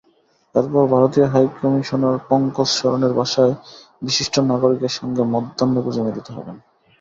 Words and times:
এরপর 0.55 0.83
ভারতীয় 0.93 1.27
হাইকমিশনার 1.27 2.15
পঙ্কজ 2.29 2.69
সরনের 2.77 3.13
বাসায় 3.13 3.53
বিশিষ্ট 4.01 4.35
নাগরিকদের 4.51 4.93
সঙ্গে 4.99 5.23
মধ্যাহ্নভোজে 5.33 6.01
মিলিত 6.05 6.27
হবেন। 6.31 6.55